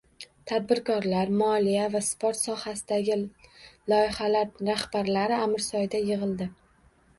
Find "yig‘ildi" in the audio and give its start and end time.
6.11-6.53